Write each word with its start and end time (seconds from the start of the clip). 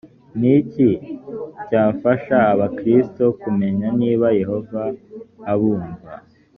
ni 0.39 0.49
iki 0.59 0.89
cyafasha 1.67 2.37
abakristo 2.53 3.23
kumenya 3.41 3.87
niba 3.99 4.27
yehova 4.39 4.81
abumva 5.51 6.11